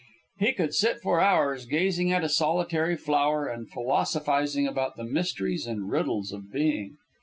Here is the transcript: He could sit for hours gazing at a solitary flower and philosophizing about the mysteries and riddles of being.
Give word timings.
He 0.39 0.51
could 0.53 0.73
sit 0.73 0.99
for 0.99 1.19
hours 1.21 1.67
gazing 1.67 2.11
at 2.11 2.23
a 2.23 2.29
solitary 2.29 2.95
flower 2.97 3.45
and 3.45 3.69
philosophizing 3.69 4.65
about 4.65 4.95
the 4.97 5.03
mysteries 5.05 5.67
and 5.67 5.91
riddles 5.91 6.31
of 6.31 6.51
being. 6.51 6.97